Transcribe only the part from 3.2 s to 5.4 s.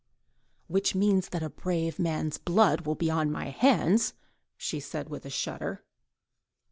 my hands," she said, with a